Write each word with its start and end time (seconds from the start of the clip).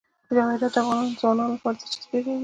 جواهرات 0.35 0.71
د 0.75 0.79
افغان 0.81 1.05
ځوانانو 1.19 1.53
لپاره 1.55 1.77
دلچسپي 1.79 2.19
لري. 2.25 2.37